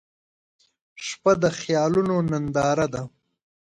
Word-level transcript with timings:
•شپه 1.05 1.31
د 1.41 1.43
خیالونو 1.59 2.15
ننداره 2.31 2.87
ده. 2.93 3.03